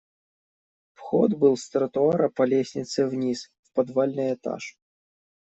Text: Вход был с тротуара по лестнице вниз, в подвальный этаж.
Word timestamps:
Вход 0.95 1.35
был 1.35 1.55
с 1.57 1.69
тротуара 1.69 2.29
по 2.29 2.41
лестнице 2.41 3.05
вниз, 3.05 3.51
в 3.61 3.71
подвальный 3.73 4.33
этаж. 4.33 4.75